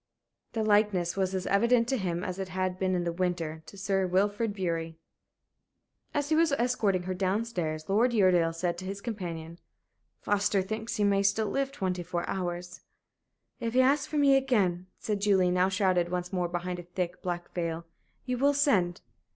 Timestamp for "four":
12.01-12.27